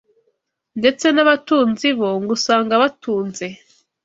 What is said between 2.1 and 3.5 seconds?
ngo usanga batunze